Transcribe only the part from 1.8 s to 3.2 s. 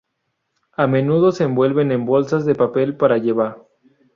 en bolsas de papel para